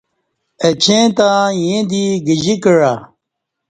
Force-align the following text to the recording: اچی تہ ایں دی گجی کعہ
اچی 0.67 0.97
تہ 1.17 1.29
ایں 1.59 1.81
دی 1.89 2.03
گجی 2.25 2.53
کعہ 2.63 2.93